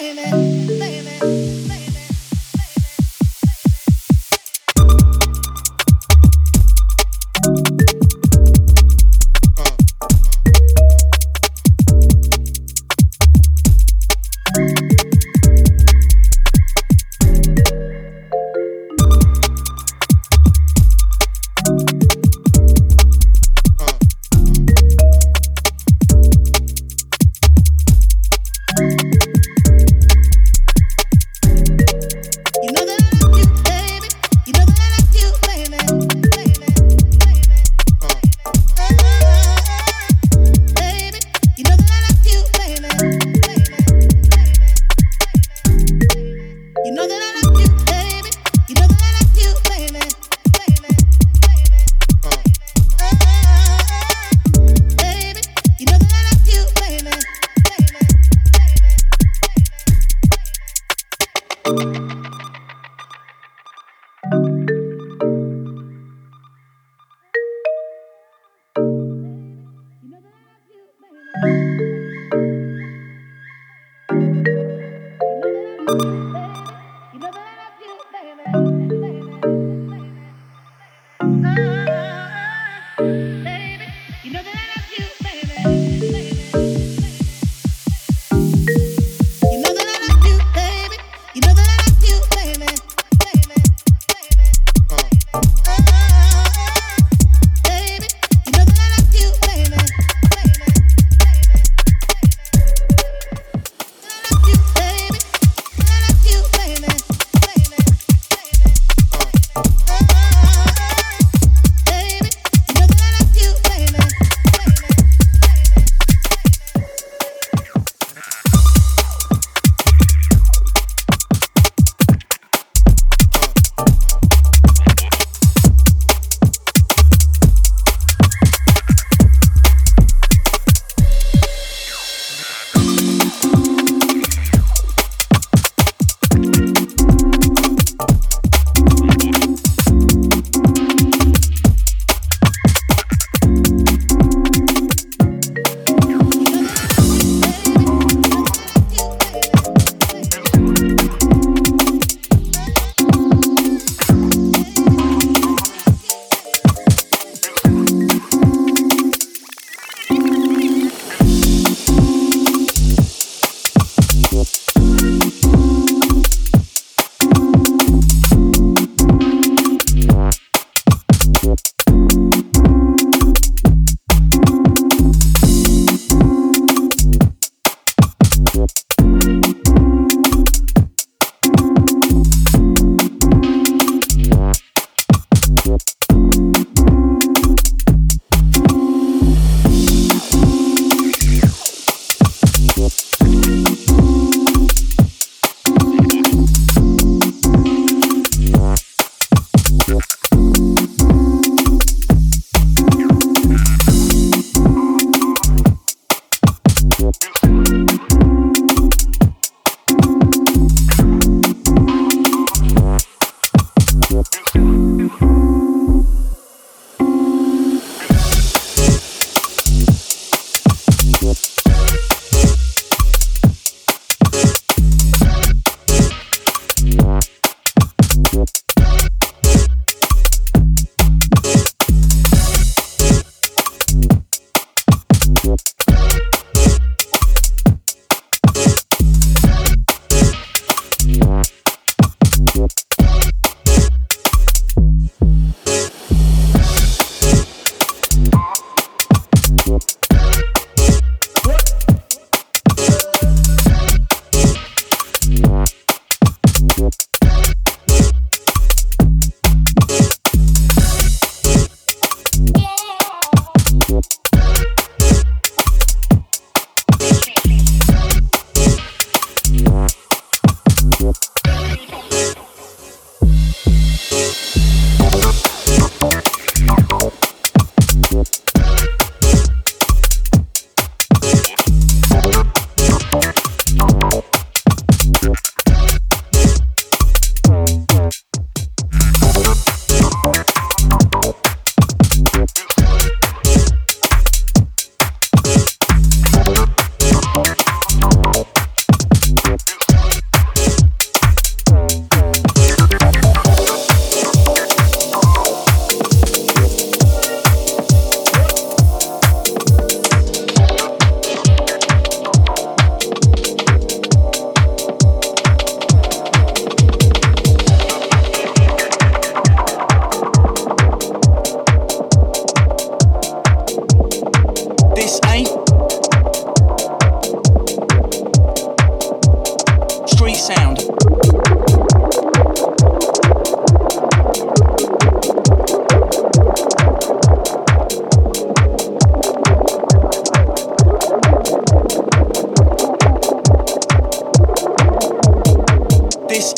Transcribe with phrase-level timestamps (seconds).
[0.00, 0.47] baby.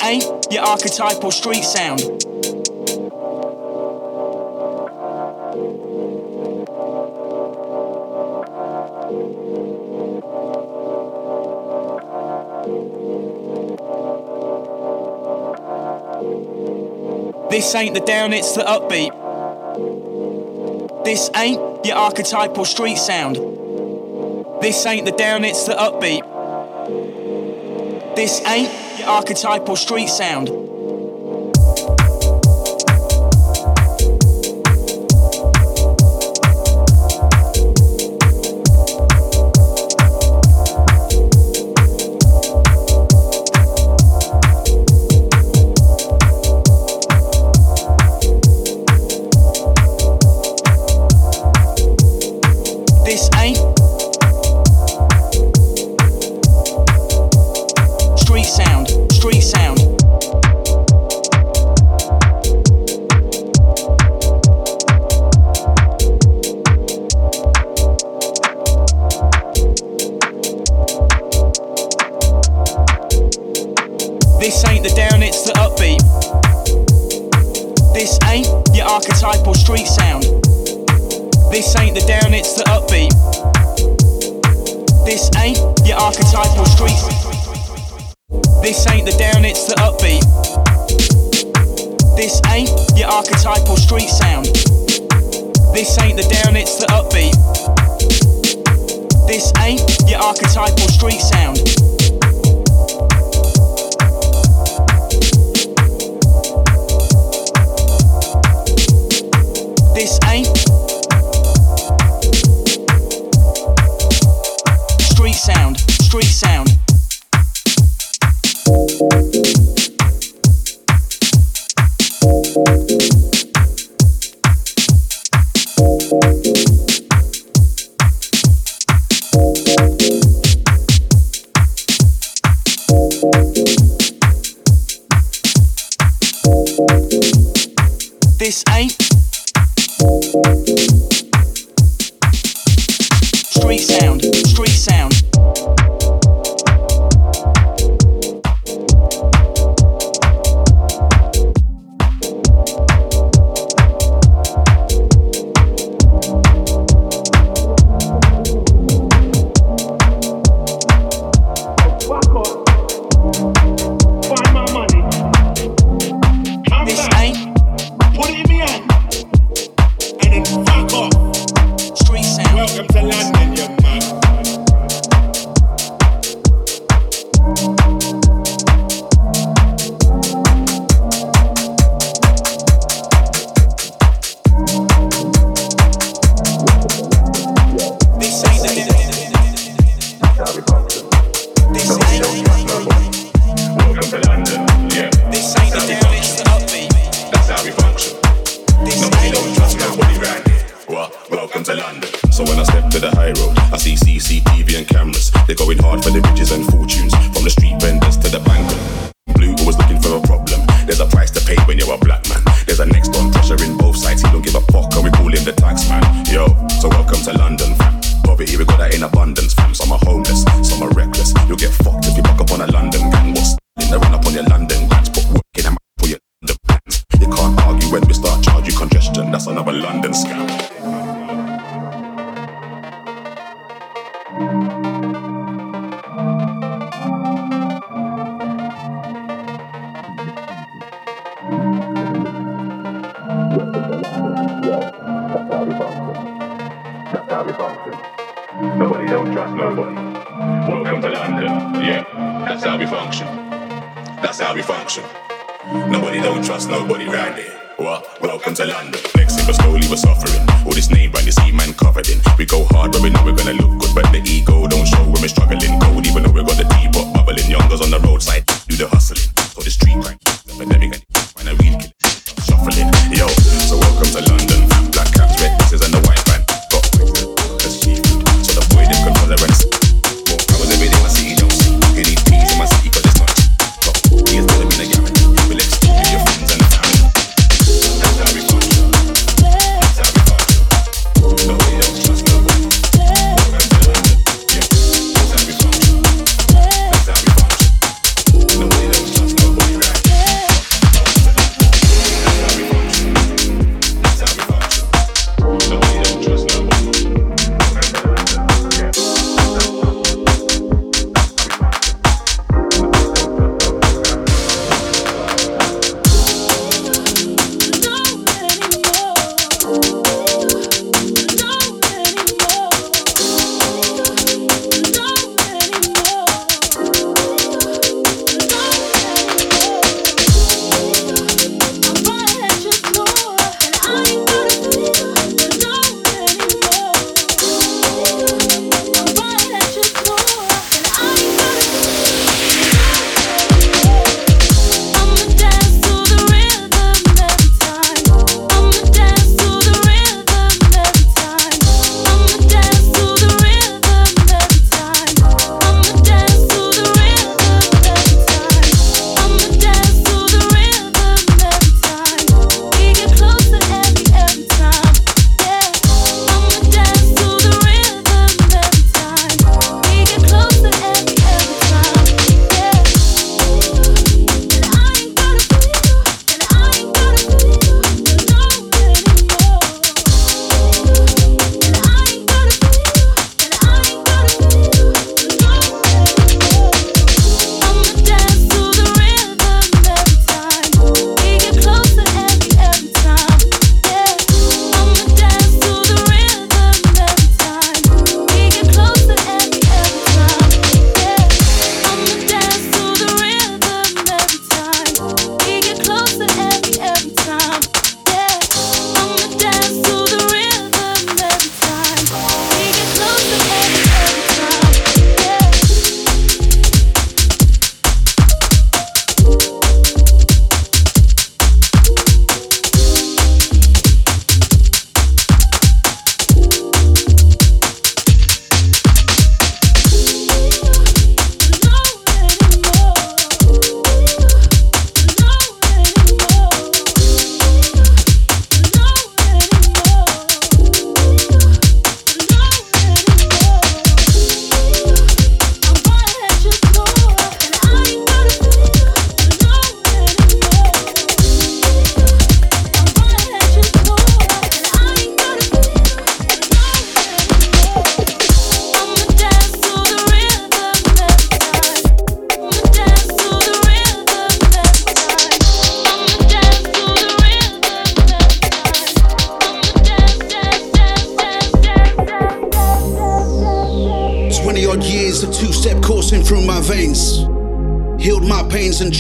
[0.03, 0.19] Eh?
[0.51, 2.01] your archetypal street sound.
[17.51, 19.13] This ain't the down, it's the upbeat.
[21.05, 23.37] This ain't your archetypal street sound.
[24.63, 26.25] This ain't the down, it's the upbeat.
[28.17, 30.70] This ain't archetypal street sound.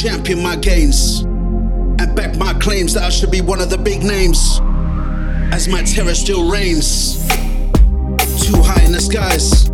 [0.01, 1.21] Championed my gains.
[1.21, 4.59] And back my claims that I should be one of the big names.
[5.53, 7.29] As my terror still reigns.
[8.47, 9.69] Too high in the skies,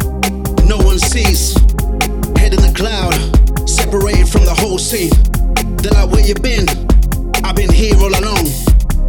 [0.66, 1.54] no one sees.
[2.36, 3.14] Head in the cloud,
[3.68, 5.12] separated from the whole scene.
[5.76, 6.66] They're like, where you been?
[7.44, 8.46] I've been here all along.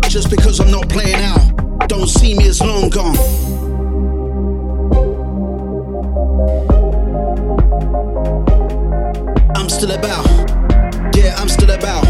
[0.04, 3.18] Just because I'm not playing out, don't see me as long gone.
[9.56, 10.57] I'm still about,
[11.18, 12.06] yeah, I'm still about.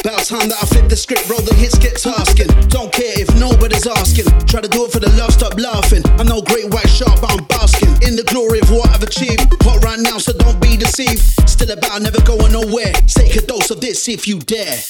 [0.00, 2.48] About time that I flip the script, roll the hits, get tasking.
[2.68, 4.26] Don't care if nobody's asking.
[4.46, 6.02] Try to do it for the love, stop laughing.
[6.20, 9.40] I'm no great white shark, but I'm basking in the glory of what I've achieved.
[9.62, 11.22] Hot right now, so don't be deceived.
[11.48, 12.92] Still about, never going nowhere.
[13.06, 14.82] Take a dose of this if you dare.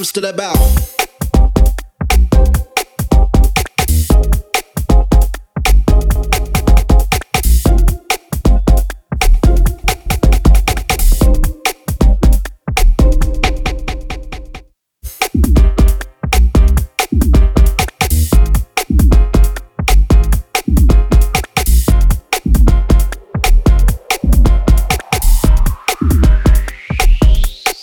[0.00, 0.56] Yeah, I'm still about.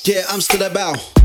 [0.04, 1.17] Yeah, I'm still about.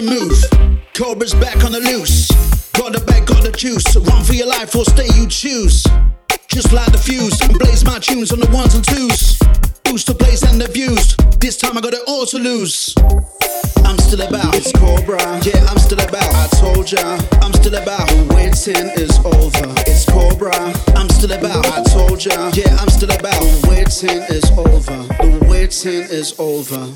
[0.00, 0.38] And move.
[0.94, 2.28] Cobra's back on the loose.
[2.72, 3.84] Got the bag, got the juice.
[3.96, 5.84] Run for your life or stay, you choose.
[6.48, 9.38] Just light the fuse and blaze my tunes on the ones and twos.
[9.84, 11.16] Boost the place and the views.
[11.38, 12.94] This time I got it all to lose.
[13.84, 14.54] I'm still about.
[14.54, 15.20] It's Cobra.
[15.44, 16.32] Yeah, I'm still about.
[16.34, 17.20] I told ya.
[17.42, 18.08] I'm still about.
[18.08, 19.68] The waiting is over.
[19.86, 20.54] It's Cobra.
[20.96, 21.66] I'm still about.
[21.66, 22.50] I told ya.
[22.54, 23.40] Yeah, I'm still about.
[23.40, 24.98] The waiting is over.
[25.20, 26.88] The waiting is over.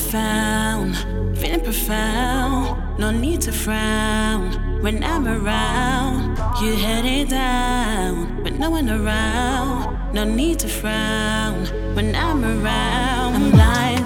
[0.00, 0.96] Found,
[1.38, 2.98] feeling profound.
[2.98, 6.38] No need to frown when I'm around.
[6.62, 10.14] You head it down, but no one around.
[10.14, 13.34] No need to frown when I'm around.
[13.36, 13.99] I'm blinded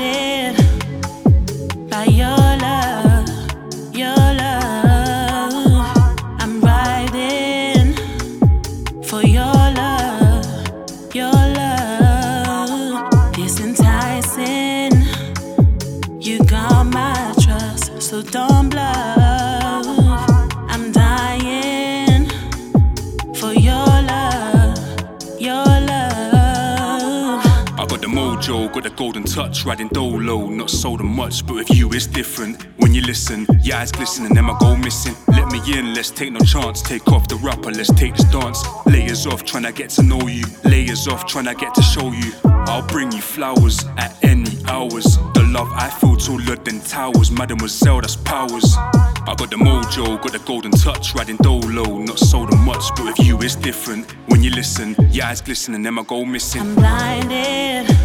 [28.47, 32.67] got the golden touch, riding dolo, not sold on much, but with you it's different.
[32.77, 35.15] When you listen, your eyes glisten and then I go missing.
[35.29, 36.83] Let me in, let's take no chance.
[36.83, 38.63] Take off the wrapper, let's take this dance.
[38.85, 40.45] Layers off, trying to get to know you.
[40.65, 42.33] Layers off, trying to get to show you.
[42.45, 45.17] I'll bring you flowers at any hours.
[45.33, 48.77] The love I feel taller than towers, Mademoiselle, that's powers.
[48.77, 53.07] I got the mojo, got the golden touch, riding dolo, not sold on much, but
[53.07, 54.11] with you it's different.
[54.29, 56.61] When you listen, your eyes glisten and then I go missing.
[56.61, 58.04] I'm blinded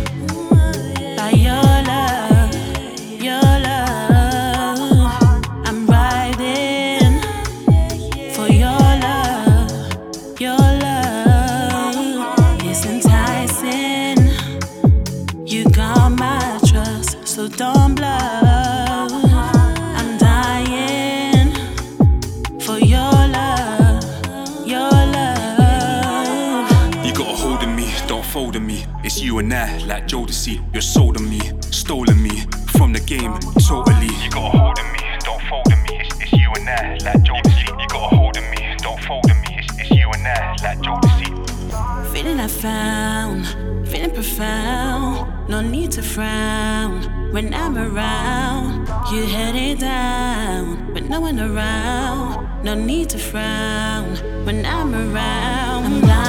[1.32, 1.79] by
[29.30, 30.56] you and I, like Jodeci.
[30.74, 31.40] You're sold on me,
[31.70, 32.36] stolen me
[32.76, 33.34] from the game,
[33.68, 34.10] totally.
[34.24, 36.00] You got a hold of me, don't fold on me.
[36.02, 37.68] It's, it's you and I, like Jodeci.
[37.80, 39.60] You got a hold of me, don't fold on me.
[39.60, 41.28] It's, it's you and I, like Jodeci.
[42.12, 43.46] Feeling I found,
[43.88, 45.48] feeling profound.
[45.48, 48.88] No need to frown when I'm around.
[49.12, 52.64] You head it down, but no one around.
[52.64, 54.16] No need to frown
[54.46, 55.86] when I'm around.
[55.86, 56.29] I'm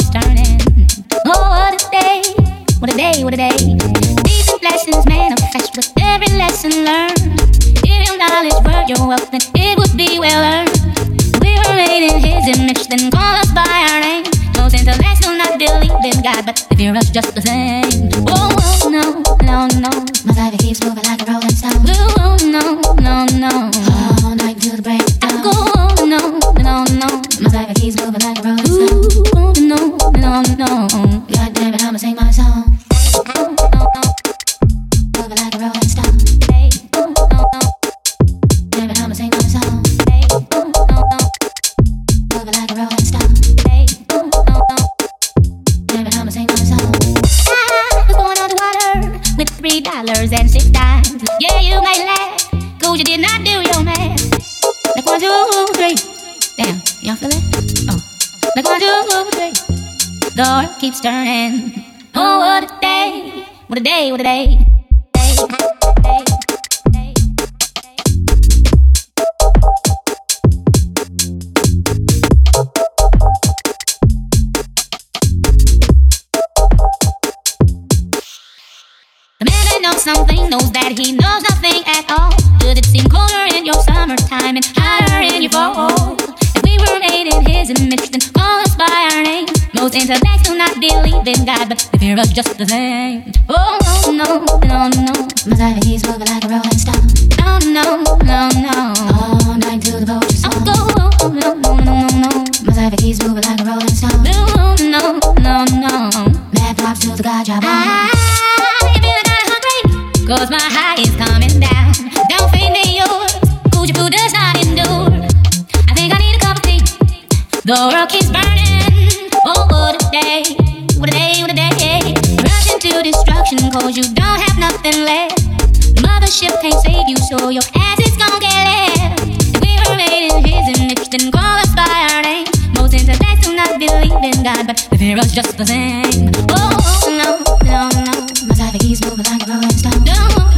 [0.00, 0.60] is turning.
[1.28, 2.22] Oh, what a day,
[2.80, 3.56] what a day, what a day.
[4.24, 7.20] These blessings manifest with every lesson learned.
[7.84, 10.72] If your knowledge were your wealth, then it would be well earned.
[11.44, 14.24] We were made in His image, then call us by our name.
[14.56, 18.08] Those intellects will not believe in God, but fear us just the same.
[18.28, 18.56] Oh,
[18.88, 19.92] no, no, no.
[20.24, 21.82] My life it keeps moving like a rolling stone.
[21.82, 23.79] Blue, oh, no, no, no.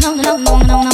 [0.01, 0.92] no, no, no, no, no.